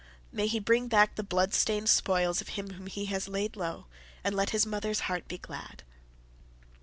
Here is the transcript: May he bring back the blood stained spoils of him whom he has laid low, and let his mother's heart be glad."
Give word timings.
May 0.31 0.47
he 0.47 0.57
bring 0.59 0.87
back 0.87 1.13
the 1.13 1.21
blood 1.21 1.53
stained 1.53 1.87
spoils 1.87 2.41
of 2.41 2.47
him 2.57 2.71
whom 2.71 2.87
he 2.87 3.05
has 3.13 3.27
laid 3.27 3.55
low, 3.55 3.85
and 4.23 4.35
let 4.35 4.49
his 4.49 4.65
mother's 4.65 5.01
heart 5.01 5.27
be 5.27 5.37
glad." 5.37 5.83